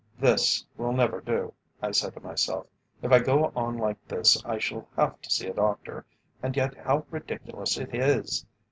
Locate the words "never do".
0.93-1.53